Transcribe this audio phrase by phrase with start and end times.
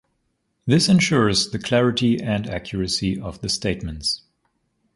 [0.65, 4.23] This ensures the clarity and accuracy of the statements.